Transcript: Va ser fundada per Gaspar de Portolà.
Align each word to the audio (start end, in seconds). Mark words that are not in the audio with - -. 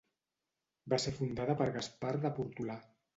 Va 0.93 0.97
ser 1.03 1.13
fundada 1.17 1.57
per 1.59 1.67
Gaspar 1.75 2.15
de 2.25 2.33
Portolà. 2.41 2.79